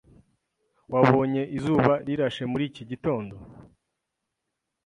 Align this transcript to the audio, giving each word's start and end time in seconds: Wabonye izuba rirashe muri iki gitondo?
Wabonye 0.93 1.41
izuba 1.57 1.93
rirashe 2.05 2.43
muri 2.51 2.63
iki 2.69 2.83
gitondo? 2.89 3.35